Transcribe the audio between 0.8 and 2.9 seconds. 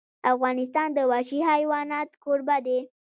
د وحشي حیوانات کوربه دی.